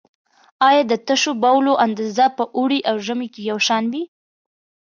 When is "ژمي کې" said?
3.05-3.41